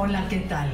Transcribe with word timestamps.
Hola, 0.00 0.28
¿qué 0.28 0.36
tal? 0.36 0.70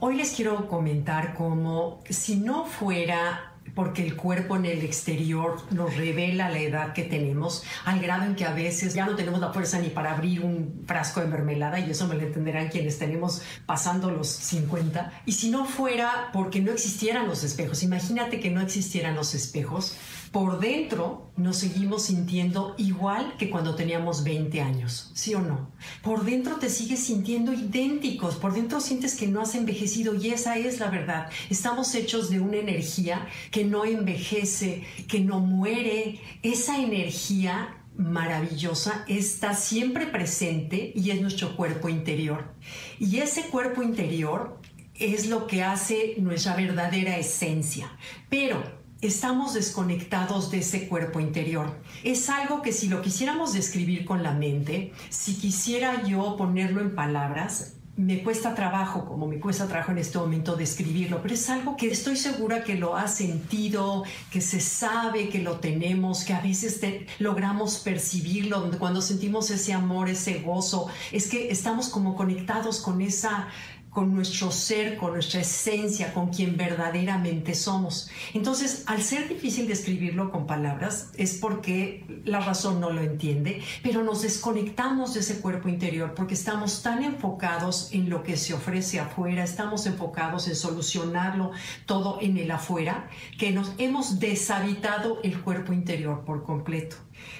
Hoy 0.00 0.16
les 0.16 0.32
quiero 0.32 0.66
comentar 0.66 1.34
cómo 1.34 2.02
si 2.10 2.34
no 2.34 2.64
fuera 2.64 3.54
porque 3.76 4.04
el 4.04 4.16
cuerpo 4.16 4.56
en 4.56 4.66
el 4.66 4.82
exterior 4.82 5.62
nos 5.70 5.96
revela 5.96 6.50
la 6.50 6.58
edad 6.58 6.92
que 6.92 7.04
tenemos, 7.04 7.62
al 7.84 8.00
grado 8.00 8.24
en 8.24 8.34
que 8.34 8.44
a 8.44 8.52
veces 8.52 8.94
ya 8.94 9.06
no 9.06 9.14
tenemos 9.14 9.38
la 9.38 9.52
fuerza 9.52 9.78
ni 9.78 9.90
para 9.90 10.10
abrir 10.10 10.44
un 10.44 10.82
frasco 10.88 11.20
de 11.20 11.28
mermelada, 11.28 11.78
y 11.78 11.88
eso 11.88 12.08
me 12.08 12.16
lo 12.16 12.22
entenderán 12.22 12.66
quienes 12.66 12.98
tenemos 12.98 13.42
pasando 13.64 14.10
los 14.10 14.26
50. 14.26 15.22
Y 15.24 15.32
si 15.32 15.50
no 15.50 15.64
fuera 15.64 16.30
porque 16.32 16.60
no 16.60 16.72
existieran 16.72 17.28
los 17.28 17.44
espejos, 17.44 17.84
imagínate 17.84 18.40
que 18.40 18.50
no 18.50 18.60
existieran 18.60 19.14
los 19.14 19.36
espejos, 19.36 19.96
por 20.32 20.60
dentro 20.60 21.30
nos 21.36 21.58
seguimos 21.58 22.04
sintiendo 22.04 22.74
igual 22.78 23.36
que 23.38 23.48
cuando 23.48 23.74
teníamos 23.74 24.24
20 24.24 24.60
años, 24.60 25.10
¿sí 25.14 25.34
o 25.34 25.40
no? 25.40 25.70
Por 26.02 26.24
dentro 26.24 26.56
te 26.56 26.68
sigues 26.68 27.00
sintiendo 27.00 27.52
idénticos, 27.52 28.36
por 28.36 28.52
dentro 28.52 28.80
sientes 28.80 29.16
que 29.16 29.28
no 29.28 29.40
has 29.40 29.54
envejecido 29.54 30.14
y 30.14 30.30
esa 30.30 30.58
es 30.58 30.80
la 30.80 30.90
verdad. 30.90 31.30
Estamos 31.48 31.94
hechos 31.94 32.30
de 32.30 32.40
una 32.40 32.56
energía 32.56 33.26
que 33.50 33.64
no 33.64 33.84
envejece, 33.84 34.84
que 35.06 35.20
no 35.20 35.40
muere. 35.40 36.20
Esa 36.42 36.78
energía 36.78 37.84
maravillosa 37.96 39.04
está 39.08 39.54
siempre 39.54 40.06
presente 40.06 40.92
y 40.94 41.10
es 41.10 41.20
nuestro 41.20 41.56
cuerpo 41.56 41.88
interior. 41.88 42.54
Y 42.98 43.18
ese 43.18 43.42
cuerpo 43.42 43.82
interior 43.82 44.60
es 44.94 45.28
lo 45.28 45.46
que 45.46 45.62
hace 45.62 46.14
nuestra 46.18 46.56
verdadera 46.56 47.16
esencia. 47.18 47.90
Pero 48.28 48.77
estamos 49.00 49.54
desconectados 49.54 50.50
de 50.50 50.58
ese 50.58 50.88
cuerpo 50.88 51.20
interior. 51.20 51.76
Es 52.02 52.28
algo 52.28 52.62
que 52.62 52.72
si 52.72 52.88
lo 52.88 53.00
quisiéramos 53.00 53.52
describir 53.52 54.04
con 54.04 54.22
la 54.22 54.32
mente, 54.32 54.92
si 55.08 55.34
quisiera 55.34 56.04
yo 56.04 56.36
ponerlo 56.36 56.80
en 56.80 56.94
palabras, 56.94 57.74
me 57.98 58.22
cuesta 58.22 58.54
trabajo, 58.54 59.04
como 59.06 59.26
me 59.26 59.40
cuesta 59.40 59.66
trabajo 59.66 59.90
en 59.90 59.98
este 59.98 60.18
momento 60.18 60.54
describirlo, 60.54 61.20
pero 61.20 61.34
es 61.34 61.50
algo 61.50 61.76
que 61.76 61.88
estoy 61.88 62.16
segura 62.16 62.62
que 62.62 62.76
lo 62.76 62.96
ha 62.96 63.08
sentido, 63.08 64.04
que 64.30 64.40
se 64.40 64.60
sabe 64.60 65.28
que 65.28 65.40
lo 65.40 65.58
tenemos, 65.58 66.22
que 66.22 66.32
a 66.32 66.40
veces 66.40 66.80
logramos 67.18 67.78
percibirlo, 67.78 68.70
cuando 68.78 69.02
sentimos 69.02 69.50
ese 69.50 69.72
amor, 69.72 70.08
ese 70.08 70.38
gozo, 70.42 70.86
es 71.10 71.26
que 71.26 71.50
estamos 71.50 71.88
como 71.88 72.14
conectados 72.14 72.80
con 72.80 73.02
esa 73.02 73.48
con 73.90 74.14
nuestro 74.14 74.50
ser, 74.50 74.96
con 74.96 75.12
nuestra 75.12 75.40
esencia, 75.40 76.12
con 76.12 76.28
quien 76.28 76.56
verdaderamente 76.56 77.54
somos. 77.54 78.10
Entonces, 78.34 78.84
al 78.86 79.02
ser 79.02 79.28
difícil 79.28 79.66
describirlo 79.66 80.30
con 80.30 80.46
palabras, 80.46 81.10
es 81.16 81.34
porque 81.34 82.04
la 82.24 82.40
razón 82.40 82.80
no 82.80 82.90
lo 82.90 83.00
entiende, 83.00 83.62
pero 83.82 84.04
nos 84.04 84.22
desconectamos 84.22 85.14
de 85.14 85.20
ese 85.20 85.40
cuerpo 85.40 85.68
interior 85.68 86.14
porque 86.14 86.34
estamos 86.34 86.82
tan 86.82 87.02
enfocados 87.02 87.88
en 87.92 88.10
lo 88.10 88.22
que 88.22 88.36
se 88.36 88.54
ofrece 88.54 89.00
afuera, 89.00 89.44
estamos 89.44 89.86
enfocados 89.86 90.48
en 90.48 90.56
solucionarlo 90.56 91.52
todo 91.86 92.18
en 92.20 92.36
el 92.36 92.50
afuera, 92.50 93.08
que 93.38 93.52
nos 93.52 93.72
hemos 93.78 94.20
deshabitado 94.20 95.20
el 95.22 95.40
cuerpo 95.40 95.72
interior 95.72 96.24
por 96.24 96.44
completo. 96.44 96.96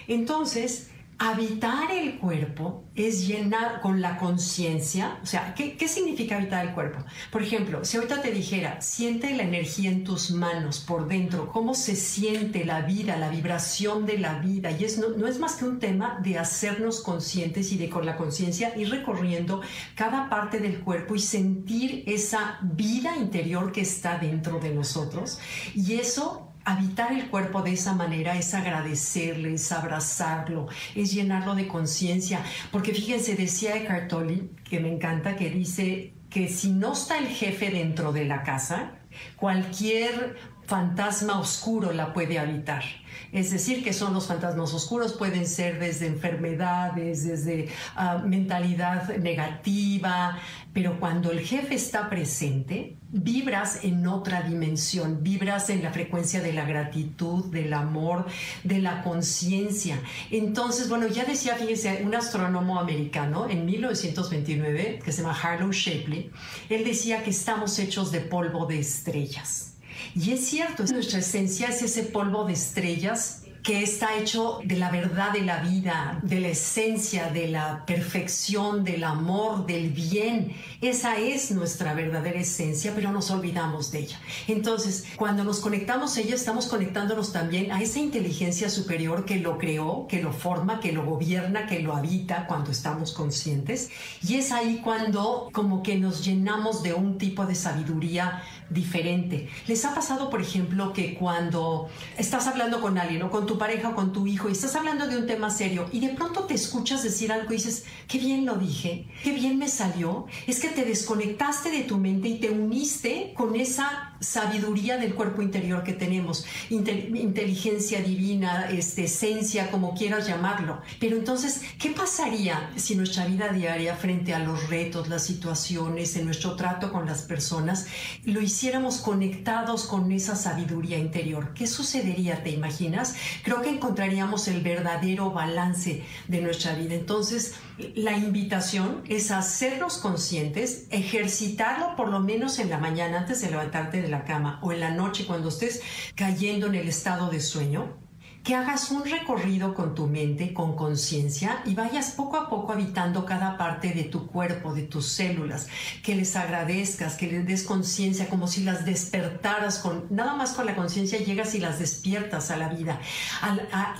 Entonces, 0.06 0.90
Habitar 1.20 1.90
el 1.90 2.16
cuerpo 2.20 2.84
es 2.94 3.26
llenar 3.26 3.80
con 3.80 4.00
la 4.00 4.18
conciencia, 4.18 5.18
o 5.20 5.26
sea, 5.26 5.52
¿qué, 5.52 5.76
¿qué, 5.76 5.88
significa 5.88 6.36
habitar 6.36 6.64
el 6.64 6.74
cuerpo? 6.74 7.04
Por 7.32 7.42
ejemplo, 7.42 7.84
si 7.84 7.96
ahorita 7.96 8.22
te 8.22 8.30
dijera, 8.30 8.80
siente 8.80 9.34
la 9.34 9.42
energía 9.42 9.90
en 9.90 10.04
tus 10.04 10.30
manos 10.30 10.78
por 10.78 11.08
dentro, 11.08 11.50
cómo 11.50 11.74
se 11.74 11.96
siente 11.96 12.64
la 12.64 12.82
vida, 12.82 13.16
la 13.16 13.30
vibración 13.30 14.06
de 14.06 14.18
la 14.18 14.38
vida, 14.38 14.70
y 14.70 14.84
es, 14.84 14.98
no, 14.98 15.08
no 15.08 15.26
es 15.26 15.40
más 15.40 15.56
que 15.56 15.64
un 15.64 15.80
tema 15.80 16.20
de 16.22 16.38
hacernos 16.38 17.00
conscientes 17.00 17.72
y 17.72 17.78
de 17.78 17.90
con 17.90 18.06
la 18.06 18.16
conciencia 18.16 18.78
ir 18.78 18.88
recorriendo 18.88 19.60
cada 19.96 20.28
parte 20.28 20.60
del 20.60 20.78
cuerpo 20.80 21.16
y 21.16 21.20
sentir 21.20 22.04
esa 22.06 22.60
vida 22.62 23.16
interior 23.16 23.72
que 23.72 23.80
está 23.80 24.18
dentro 24.18 24.60
de 24.60 24.70
nosotros, 24.72 25.40
y 25.74 25.94
eso 25.94 26.47
habitar 26.64 27.12
el 27.12 27.28
cuerpo 27.28 27.62
de 27.62 27.72
esa 27.72 27.94
manera 27.94 28.36
es 28.36 28.54
agradecerle, 28.54 29.54
es 29.54 29.72
abrazarlo, 29.72 30.68
es 30.94 31.12
llenarlo 31.12 31.54
de 31.54 31.66
conciencia. 31.66 32.42
Porque 32.70 32.92
fíjense, 32.92 33.36
decía 33.36 33.76
Eckhart 33.76 34.08
Tolle, 34.08 34.48
que 34.64 34.80
me 34.80 34.92
encanta, 34.92 35.36
que 35.36 35.50
dice 35.50 36.12
que 36.30 36.48
si 36.48 36.70
no 36.70 36.92
está 36.92 37.18
el 37.18 37.28
jefe 37.28 37.70
dentro 37.70 38.12
de 38.12 38.26
la 38.26 38.42
casa, 38.42 38.92
cualquier 39.36 40.36
fantasma 40.68 41.40
oscuro 41.40 41.92
la 41.92 42.12
puede 42.12 42.38
habitar. 42.38 42.84
Es 43.32 43.50
decir, 43.50 43.82
que 43.82 43.94
son 43.94 44.12
los 44.12 44.26
fantasmas 44.26 44.72
oscuros, 44.74 45.14
pueden 45.14 45.46
ser 45.46 45.78
desde 45.78 46.06
enfermedades, 46.06 47.24
desde 47.24 47.68
ah, 47.96 48.22
mentalidad 48.24 49.16
negativa, 49.16 50.38
pero 50.74 51.00
cuando 51.00 51.30
el 51.30 51.40
jefe 51.40 51.74
está 51.74 52.10
presente, 52.10 52.96
vibras 53.10 53.82
en 53.82 54.06
otra 54.06 54.42
dimensión, 54.42 55.22
vibras 55.22 55.70
en 55.70 55.82
la 55.82 55.90
frecuencia 55.90 56.42
de 56.42 56.52
la 56.52 56.66
gratitud, 56.66 57.46
del 57.46 57.72
amor, 57.72 58.26
de 58.62 58.80
la 58.80 59.02
conciencia. 59.02 59.98
Entonces, 60.30 60.90
bueno, 60.90 61.06
ya 61.06 61.24
decía, 61.24 61.54
fíjense, 61.56 62.02
un 62.04 62.14
astrónomo 62.14 62.78
americano 62.78 63.48
en 63.48 63.64
1929, 63.64 65.00
que 65.02 65.12
se 65.12 65.22
llama 65.22 65.38
Harlow 65.40 65.72
Shapley, 65.72 66.30
él 66.68 66.84
decía 66.84 67.22
que 67.22 67.30
estamos 67.30 67.78
hechos 67.78 68.12
de 68.12 68.20
polvo 68.20 68.66
de 68.66 68.80
estrellas. 68.80 69.77
Y 70.14 70.32
es 70.32 70.46
cierto, 70.46 70.84
nuestra 70.84 71.20
esencia 71.20 71.68
es 71.68 71.82
ese 71.82 72.04
polvo 72.04 72.44
de 72.44 72.54
estrellas 72.54 73.42
que 73.62 73.82
está 73.82 74.16
hecho 74.16 74.60
de 74.64 74.76
la 74.76 74.90
verdad 74.90 75.32
de 75.32 75.42
la 75.42 75.58
vida, 75.58 76.18
de 76.22 76.40
la 76.40 76.48
esencia, 76.48 77.28
de 77.28 77.48
la 77.48 77.84
perfección, 77.84 78.84
del 78.84 79.04
amor, 79.04 79.66
del 79.66 79.90
bien. 79.90 80.54
Esa 80.80 81.18
es 81.18 81.50
nuestra 81.50 81.92
verdadera 81.92 82.40
esencia, 82.40 82.92
pero 82.94 83.12
nos 83.12 83.30
olvidamos 83.30 83.90
de 83.90 83.98
ella. 84.00 84.20
Entonces, 84.46 85.04
cuando 85.16 85.44
nos 85.44 85.60
conectamos 85.60 86.16
a 86.16 86.20
ella, 86.20 86.34
estamos 86.34 86.66
conectándonos 86.66 87.32
también 87.32 87.70
a 87.72 87.82
esa 87.82 87.98
inteligencia 87.98 88.70
superior 88.70 89.24
que 89.24 89.36
lo 89.36 89.58
creó, 89.58 90.06
que 90.08 90.22
lo 90.22 90.32
forma, 90.32 90.80
que 90.80 90.92
lo 90.92 91.04
gobierna, 91.04 91.66
que 91.66 91.80
lo 91.80 91.94
habita 91.94 92.46
cuando 92.46 92.70
estamos 92.70 93.12
conscientes. 93.12 93.90
Y 94.26 94.36
es 94.36 94.50
ahí 94.52 94.80
cuando 94.82 95.50
como 95.52 95.82
que 95.82 95.96
nos 95.96 96.24
llenamos 96.24 96.82
de 96.82 96.94
un 96.94 97.18
tipo 97.18 97.44
de 97.44 97.54
sabiduría 97.54 98.42
diferente. 98.70 99.48
¿Les 99.66 99.84
ha 99.84 99.94
pasado, 99.94 100.30
por 100.30 100.40
ejemplo, 100.40 100.92
que 100.92 101.14
cuando 101.14 101.88
estás 102.16 102.46
hablando 102.46 102.80
con 102.80 102.98
alguien 102.98 103.22
o 103.22 103.30
con 103.30 103.46
tu 103.46 103.58
pareja 103.58 103.90
o 103.90 103.94
con 103.94 104.12
tu 104.12 104.26
hijo 104.26 104.48
y 104.48 104.52
estás 104.52 104.76
hablando 104.76 105.06
de 105.06 105.16
un 105.16 105.26
tema 105.26 105.50
serio 105.50 105.88
y 105.92 106.00
de 106.00 106.10
pronto 106.10 106.44
te 106.44 106.54
escuchas 106.54 107.02
decir 107.02 107.32
algo 107.32 107.52
y 107.52 107.56
dices, 107.56 107.84
qué 108.06 108.18
bien 108.18 108.44
lo 108.44 108.56
dije, 108.56 109.06
qué 109.22 109.32
bien 109.32 109.58
me 109.58 109.68
salió? 109.68 110.26
Es 110.46 110.60
que 110.60 110.68
te 110.68 110.84
desconectaste 110.84 111.70
de 111.70 111.82
tu 111.82 111.98
mente 111.98 112.28
y 112.28 112.38
te 112.38 112.50
uniste 112.50 113.32
con 113.36 113.56
esa 113.56 114.07
sabiduría 114.20 114.96
del 114.96 115.14
cuerpo 115.14 115.42
interior 115.42 115.84
que 115.84 115.92
tenemos, 115.92 116.44
inteligencia 116.70 118.00
divina, 118.00 118.68
este, 118.70 119.04
esencia, 119.04 119.70
como 119.70 119.94
quieras 119.94 120.26
llamarlo. 120.26 120.80
Pero 121.00 121.16
entonces, 121.16 121.62
¿qué 121.78 121.90
pasaría 121.90 122.70
si 122.76 122.96
nuestra 122.96 123.26
vida 123.26 123.48
diaria 123.48 123.94
frente 123.96 124.34
a 124.34 124.38
los 124.40 124.68
retos, 124.68 125.08
las 125.08 125.24
situaciones, 125.24 126.16
en 126.16 126.24
nuestro 126.24 126.56
trato 126.56 126.92
con 126.92 127.06
las 127.06 127.22
personas, 127.22 127.86
lo 128.24 128.40
hiciéramos 128.40 128.98
conectados 128.98 129.84
con 129.84 130.10
esa 130.12 130.36
sabiduría 130.36 130.98
interior? 130.98 131.54
¿Qué 131.54 131.66
sucedería, 131.66 132.42
te 132.42 132.50
imaginas? 132.50 133.14
Creo 133.42 133.62
que 133.62 133.70
encontraríamos 133.70 134.48
el 134.48 134.60
verdadero 134.60 135.30
balance 135.30 136.02
de 136.26 136.40
nuestra 136.40 136.74
vida. 136.74 136.94
Entonces, 136.94 137.54
la 137.94 138.16
invitación 138.16 139.02
es 139.08 139.30
hacernos 139.30 139.98
conscientes, 139.98 140.86
ejercitarlo 140.90 141.94
por 141.96 142.08
lo 142.08 142.20
menos 142.20 142.58
en 142.58 142.70
la 142.70 142.78
mañana 142.78 143.18
antes 143.18 143.40
de 143.40 143.50
levantarte 143.50 144.07
la 144.10 144.24
cama 144.24 144.58
o 144.62 144.72
en 144.72 144.80
la 144.80 144.90
noche 144.90 145.26
cuando 145.26 145.48
estés 145.48 145.82
cayendo 146.14 146.66
en 146.66 146.74
el 146.74 146.88
estado 146.88 147.30
de 147.30 147.40
sueño, 147.40 147.96
que 148.44 148.54
hagas 148.54 148.90
un 148.90 149.04
recorrido 149.04 149.74
con 149.74 149.94
tu 149.94 150.06
mente, 150.06 150.54
con 150.54 150.74
conciencia 150.74 151.62
y 151.66 151.74
vayas 151.74 152.12
poco 152.12 152.36
a 152.36 152.48
poco 152.48 152.72
habitando 152.72 153.24
cada 153.24 153.58
parte 153.58 153.92
de 153.92 154.04
tu 154.04 154.26
cuerpo, 154.26 154.74
de 154.74 154.82
tus 154.82 155.06
células, 155.06 155.68
que 156.02 156.14
les 156.14 156.34
agradezcas, 156.36 157.16
que 157.16 157.26
les 157.26 157.46
des 157.46 157.62
conciencia, 157.62 158.28
como 158.28 158.46
si 158.46 158.64
las 158.64 158.84
despertaras 158.84 159.78
con, 159.78 160.06
nada 160.10 160.34
más 160.34 160.52
con 160.52 160.66
la 160.66 160.74
conciencia 160.74 161.18
llegas 161.18 161.54
y 161.54 161.58
las 161.58 161.78
despiertas 161.78 162.50
a 162.50 162.56
la 162.56 162.68
vida. 162.68 163.00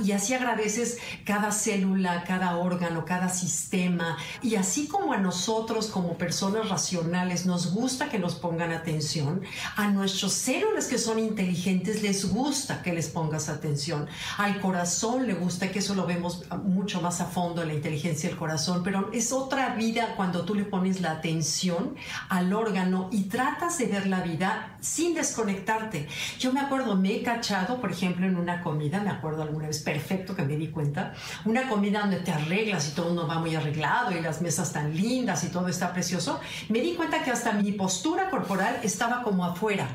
y 0.03 0.13
así 0.13 0.35
agradeces 0.35 0.99
cada 1.25 1.53
célula, 1.53 2.25
cada 2.25 2.57
órgano, 2.57 3.05
cada 3.05 3.29
sistema. 3.29 4.17
Y 4.43 4.55
así 4.55 4.87
como 4.87 5.13
a 5.13 5.19
nosotros, 5.19 5.89
como 5.89 6.17
personas 6.17 6.69
racionales, 6.69 7.45
nos 7.47 7.73
gusta 7.73 8.09
que 8.09 8.19
nos 8.19 8.35
pongan 8.35 8.73
atención, 8.73 9.43
a 9.77 9.89
nuestros 9.89 10.33
células 10.33 10.87
que 10.87 10.99
son 10.99 11.19
inteligentes 11.19 12.03
les 12.03 12.29
gusta 12.33 12.83
que 12.83 12.93
les 12.93 13.09
pongas 13.09 13.49
atención 13.49 14.09
Al 14.37 14.61
corazón 14.61 15.27
le 15.27 15.35
gusta, 15.35 15.71
que 15.71 15.79
eso 15.79 15.95
lo 15.95 16.07
vemos 16.07 16.45
mucho 16.65 17.01
más 17.01 17.21
a 17.21 17.27
fondo, 17.27 17.65
la 17.65 17.75
inteligencia 17.75 18.29
del 18.29 18.39
corazón, 18.39 18.83
pero 18.85 19.11
es 19.13 19.33
otra 19.33 19.75
vida 19.75 20.15
cuando 20.17 20.45
tú 20.45 20.55
le 20.55 20.65
pones 20.65 21.01
la 21.01 21.13
atención 21.13 21.95
al 22.29 22.53
órgano 22.53 23.09
y 23.11 23.25
tratas 23.25 23.79
de 23.79 23.87
ver 23.87 24.07
la 24.07 24.21
vida 24.21 24.77
sin 24.81 25.15
desconectarte. 25.15 26.09
Yo 26.39 26.53
me 26.53 26.61
acuerdo, 26.61 26.97
me 26.97 27.15
he 27.15 27.23
cachado, 27.23 27.81
por 27.81 27.91
ejemplo, 27.91 28.27
en 28.27 28.37
una 28.37 28.63
comida, 28.63 29.01
me 29.01 29.11
acuerdo 29.11 29.43
alguna 29.43 29.69
vez 29.69 29.81
perfecto 29.83 30.37
que 30.37 30.43
me 30.43 30.57
di 30.57 30.69
cuenta, 30.69 31.15
una 31.45 31.69
comida 31.69 32.01
donde 32.01 32.19
te 32.19 32.33
arreglas 32.33 32.89
y 32.89 32.93
todo 32.93 33.13
uno 33.13 33.27
va 33.27 33.39
muy 33.39 33.55
arreglado 33.55 34.13
y 34.13 34.21
las 34.21 34.41
mesas 34.43 34.73
tan 34.73 34.95
lindas 34.95 35.45
y 35.45 35.49
todo 35.49 35.69
está 35.69 35.93
precioso, 35.93 36.41
me 36.69 36.81
di 36.81 36.95
cuenta 36.95 37.23
que 37.23 37.31
hasta 37.31 37.53
mi 37.53 37.73
postura 37.73 38.31
corporal 38.31 38.81
estaba 38.83 39.23
como 39.23 39.45
afuera 39.45 39.89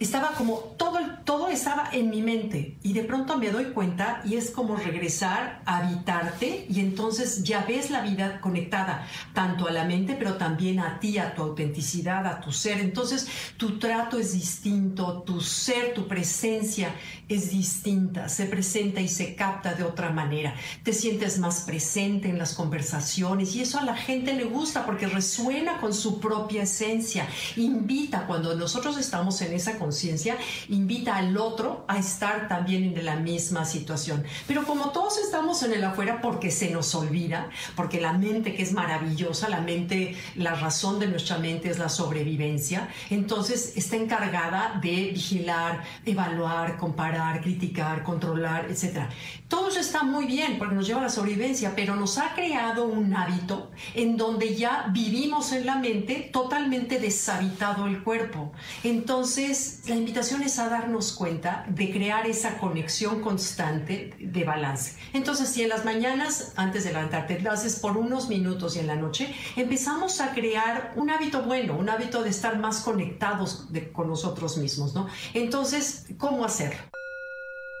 estaba 0.00 0.32
como 0.32 0.58
todo, 0.76 0.98
todo 1.24 1.37
estaba 1.50 1.88
en 1.92 2.10
mi 2.10 2.22
mente 2.22 2.78
y 2.82 2.92
de 2.92 3.04
pronto 3.04 3.38
me 3.38 3.50
doy 3.50 3.66
cuenta 3.66 4.22
y 4.24 4.36
es 4.36 4.50
como 4.50 4.76
regresar 4.76 5.62
a 5.64 5.78
habitarte 5.78 6.66
y 6.68 6.80
entonces 6.80 7.42
ya 7.44 7.64
ves 7.66 7.90
la 7.90 8.02
vida 8.02 8.40
conectada 8.40 9.06
tanto 9.34 9.66
a 9.66 9.72
la 9.72 9.84
mente 9.84 10.16
pero 10.18 10.34
también 10.34 10.80
a 10.80 11.00
ti, 11.00 11.18
a 11.18 11.34
tu 11.34 11.42
autenticidad, 11.42 12.26
a 12.26 12.40
tu 12.40 12.52
ser. 12.52 12.80
Entonces 12.80 13.26
tu 13.56 13.78
trato 13.78 14.18
es 14.18 14.32
distinto, 14.32 15.22
tu 15.22 15.40
ser, 15.40 15.94
tu 15.94 16.06
presencia 16.06 16.94
es 17.28 17.50
distinta, 17.50 18.28
se 18.28 18.46
presenta 18.46 19.00
y 19.00 19.08
se 19.08 19.34
capta 19.34 19.74
de 19.74 19.84
otra 19.84 20.10
manera. 20.10 20.54
Te 20.82 20.92
sientes 20.92 21.38
más 21.38 21.62
presente 21.62 22.28
en 22.28 22.38
las 22.38 22.54
conversaciones 22.54 23.54
y 23.54 23.62
eso 23.62 23.78
a 23.78 23.84
la 23.84 23.96
gente 23.96 24.34
le 24.34 24.44
gusta 24.44 24.86
porque 24.86 25.06
resuena 25.06 25.80
con 25.80 25.92
su 25.92 26.20
propia 26.20 26.62
esencia. 26.62 27.26
Invita 27.56 28.26
cuando 28.26 28.54
nosotros 28.54 28.96
estamos 28.98 29.40
en 29.42 29.52
esa 29.52 29.78
conciencia, 29.78 30.36
invita 30.68 31.16
al 31.16 31.37
otro 31.38 31.84
a 31.88 31.98
estar 31.98 32.48
también 32.48 32.96
en 32.96 33.04
la 33.04 33.16
misma 33.16 33.64
situación. 33.64 34.24
Pero 34.46 34.64
como 34.64 34.90
todos 34.90 35.18
estamos 35.18 35.62
en 35.62 35.72
el 35.72 35.84
afuera 35.84 36.20
porque 36.20 36.50
se 36.50 36.70
nos 36.70 36.94
olvida, 36.94 37.48
porque 37.76 38.00
la 38.00 38.12
mente 38.12 38.54
que 38.54 38.62
es 38.62 38.72
maravillosa, 38.72 39.48
la 39.48 39.60
mente, 39.60 40.16
la 40.36 40.54
razón 40.54 40.98
de 40.98 41.06
nuestra 41.06 41.38
mente 41.38 41.70
es 41.70 41.78
la 41.78 41.88
sobrevivencia, 41.88 42.88
entonces 43.10 43.72
está 43.76 43.96
encargada 43.96 44.78
de 44.82 45.10
vigilar, 45.12 45.82
evaluar, 46.04 46.76
comparar 46.76 47.40
criticar, 47.40 48.02
controlar, 48.02 48.66
etc. 48.70 49.06
Todo 49.48 49.68
eso 49.68 49.80
está 49.80 50.02
muy 50.02 50.26
bien 50.26 50.58
porque 50.58 50.74
nos 50.74 50.86
lleva 50.86 51.00
a 51.00 51.04
la 51.04 51.10
sobrevivencia, 51.10 51.72
pero 51.74 51.96
nos 51.96 52.18
ha 52.18 52.34
creado 52.34 52.86
un 52.86 53.14
hábito 53.14 53.70
en 53.94 54.16
donde 54.16 54.54
ya 54.54 54.90
vivimos 54.92 55.52
en 55.52 55.66
la 55.66 55.76
mente 55.76 56.28
totalmente 56.32 56.98
deshabitado 56.98 57.86
el 57.86 58.02
cuerpo. 58.02 58.52
Entonces, 58.84 59.82
la 59.86 59.94
invitación 59.94 60.42
es 60.42 60.58
a 60.58 60.68
darnos 60.68 61.12
cuenta 61.12 61.27
de 61.68 61.90
crear 61.92 62.26
esa 62.26 62.56
conexión 62.58 63.20
constante 63.20 64.14
de 64.18 64.44
balance. 64.44 64.96
Entonces, 65.12 65.48
si 65.50 65.62
en 65.62 65.68
las 65.68 65.84
mañanas, 65.84 66.52
antes 66.56 66.84
de 66.84 66.92
levantarte, 66.92 67.38
lo 67.40 67.52
haces 67.52 67.80
por 67.80 67.96
unos 67.96 68.28
minutos 68.28 68.76
y 68.76 68.78
en 68.78 68.86
la 68.86 68.96
noche, 68.96 69.34
empezamos 69.56 70.20
a 70.20 70.32
crear 70.32 70.92
un 70.96 71.10
hábito 71.10 71.42
bueno, 71.42 71.76
un 71.76 71.90
hábito 71.90 72.22
de 72.22 72.30
estar 72.30 72.58
más 72.58 72.80
conectados 72.80 73.68
con 73.92 74.08
nosotros 74.08 74.56
mismos, 74.56 74.94
¿no? 74.94 75.06
Entonces, 75.34 76.06
¿cómo 76.18 76.44
hacerlo? 76.44 76.97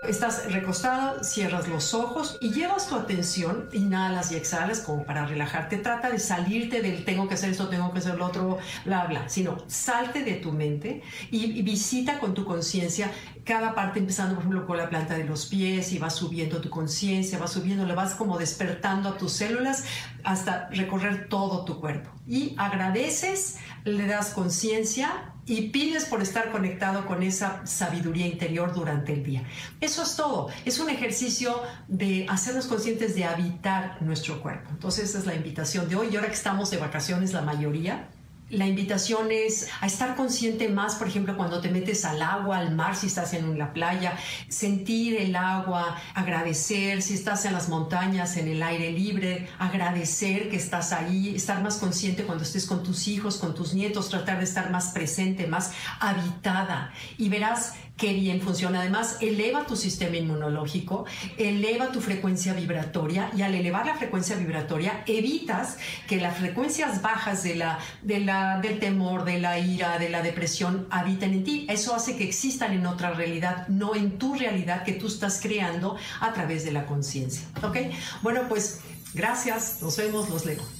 Estás 0.02 0.52
recostado, 0.52 1.24
cierras 1.24 1.66
los 1.66 1.92
ojos 1.92 2.38
y 2.40 2.52
llevas 2.52 2.88
tu 2.88 2.94
atención, 2.94 3.68
inhalas 3.72 4.30
y 4.30 4.36
exhalas 4.36 4.78
como 4.78 5.04
para 5.04 5.26
relajarte. 5.26 5.76
Trata 5.78 6.08
de 6.08 6.20
salirte 6.20 6.80
del 6.80 7.04
tengo 7.04 7.26
que 7.26 7.34
hacer 7.34 7.50
esto, 7.50 7.68
tengo 7.68 7.92
que 7.92 7.98
hacer 7.98 8.16
lo 8.16 8.26
otro, 8.26 8.58
bla, 8.84 9.06
bla, 9.06 9.28
sino 9.28 9.58
salte 9.66 10.22
de 10.22 10.34
tu 10.34 10.52
mente 10.52 11.02
y, 11.32 11.62
visita 11.62 12.20
con 12.20 12.32
tu 12.32 12.44
conciencia 12.44 13.10
cada 13.44 13.74
parte, 13.74 13.98
empezando 13.98 14.36
por 14.36 14.44
ejemplo 14.44 14.66
con 14.66 14.76
la 14.76 14.88
planta 14.88 15.14
de 15.14 15.24
los 15.24 15.46
pies 15.46 15.92
y 15.92 15.98
vas 15.98 16.14
subiendo 16.14 16.60
tu 16.60 16.70
conciencia, 16.70 17.38
vas 17.38 17.52
subiendo, 17.52 17.84
le 17.84 17.94
vas 17.94 18.14
como 18.14 18.38
despertando 18.38 19.08
a 19.08 19.18
tus 19.18 19.32
células 19.32 19.84
hasta 20.22 20.68
recorrer 20.68 21.28
todo 21.28 21.64
tu 21.64 21.80
cuerpo. 21.80 22.10
Y 22.24 22.54
agradeces, 22.56 23.56
le 23.84 24.06
das 24.06 24.30
conciencia 24.30 25.34
y 25.48 25.68
pides 25.70 26.04
por 26.04 26.20
estar 26.20 26.50
conectado 26.50 27.06
con 27.06 27.22
esa 27.22 27.66
sabiduría 27.66 28.26
interior 28.26 28.74
durante 28.74 29.14
el 29.14 29.24
día. 29.24 29.44
Eso 29.80 30.02
es 30.02 30.14
todo. 30.14 30.48
Es 30.64 30.78
un 30.78 30.90
ejercicio 30.90 31.62
de 31.88 32.26
hacernos 32.28 32.66
conscientes 32.66 33.14
de 33.14 33.24
habitar 33.24 34.00
nuestro 34.02 34.42
cuerpo. 34.42 34.68
Entonces 34.70 35.08
esa 35.08 35.18
es 35.18 35.26
la 35.26 35.34
invitación 35.34 35.88
de 35.88 35.96
hoy. 35.96 36.08
Y 36.12 36.16
ahora 36.16 36.28
que 36.28 36.34
estamos 36.34 36.70
de 36.70 36.76
vacaciones 36.76 37.32
la 37.32 37.42
mayoría, 37.42 38.08
la 38.50 38.66
invitación 38.66 39.30
es 39.30 39.68
a 39.80 39.86
estar 39.86 40.16
consciente 40.16 40.68
más, 40.68 40.94
por 40.94 41.08
ejemplo, 41.08 41.36
cuando 41.36 41.60
te 41.60 41.70
metes 41.70 42.04
al 42.04 42.22
agua, 42.22 42.58
al 42.58 42.74
mar, 42.74 42.96
si 42.96 43.06
estás 43.06 43.34
en 43.34 43.58
la 43.58 43.72
playa, 43.72 44.16
sentir 44.48 45.16
el 45.16 45.36
agua, 45.36 45.96
agradecer, 46.14 47.02
si 47.02 47.14
estás 47.14 47.44
en 47.44 47.52
las 47.52 47.68
montañas, 47.68 48.36
en 48.36 48.48
el 48.48 48.62
aire 48.62 48.90
libre, 48.90 49.48
agradecer 49.58 50.48
que 50.48 50.56
estás 50.56 50.92
ahí, 50.92 51.34
estar 51.34 51.62
más 51.62 51.76
consciente 51.76 52.24
cuando 52.24 52.44
estés 52.44 52.64
con 52.64 52.82
tus 52.82 53.06
hijos, 53.08 53.36
con 53.36 53.54
tus 53.54 53.74
nietos, 53.74 54.08
tratar 54.08 54.38
de 54.38 54.44
estar 54.44 54.70
más 54.70 54.88
presente, 54.88 55.46
más 55.46 55.72
habitada. 56.00 56.92
Y 57.18 57.28
verás 57.28 57.74
qué 57.98 58.14
bien 58.14 58.40
funciona. 58.40 58.80
Además, 58.80 59.18
eleva 59.20 59.66
tu 59.66 59.76
sistema 59.76 60.16
inmunológico, 60.16 61.04
eleva 61.36 61.88
tu 61.88 62.00
frecuencia 62.00 62.54
vibratoria 62.54 63.30
y 63.36 63.42
al 63.42 63.54
elevar 63.54 63.84
la 63.84 63.96
frecuencia 63.96 64.36
vibratoria 64.36 65.02
evitas 65.06 65.76
que 66.06 66.16
las 66.16 66.38
frecuencias 66.38 67.02
bajas 67.02 67.42
de 67.42 67.56
la, 67.56 67.78
de 68.02 68.20
la, 68.20 68.37
del 68.62 68.78
temor, 68.78 69.24
de 69.24 69.38
la 69.38 69.58
ira, 69.58 69.98
de 69.98 70.08
la 70.08 70.22
depresión 70.22 70.86
habiten 70.90 71.32
en 71.32 71.44
ti. 71.44 71.66
Eso 71.68 71.94
hace 71.94 72.16
que 72.16 72.24
existan 72.24 72.72
en 72.72 72.86
otra 72.86 73.10
realidad, 73.10 73.68
no 73.68 73.94
en 73.94 74.18
tu 74.18 74.34
realidad 74.34 74.84
que 74.84 74.92
tú 74.92 75.06
estás 75.06 75.40
creando 75.40 75.96
a 76.20 76.32
través 76.32 76.64
de 76.64 76.72
la 76.72 76.86
conciencia. 76.86 77.46
¿Ok? 77.62 77.76
Bueno, 78.22 78.42
pues 78.48 78.80
gracias. 79.14 79.82
Nos 79.82 79.96
vemos, 79.96 80.28
los 80.28 80.44
leo. 80.44 80.77